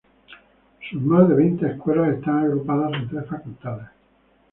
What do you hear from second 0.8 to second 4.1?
Sus más de veinte Escuelas están agrupadas en tres Facultades.